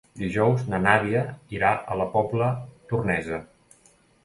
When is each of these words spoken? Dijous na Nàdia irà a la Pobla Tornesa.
Dijous 0.19 0.63
na 0.71 0.79
Nàdia 0.85 1.21
irà 1.57 1.75
a 1.77 1.99
la 2.01 2.09
Pobla 2.15 2.49
Tornesa. 2.95 3.43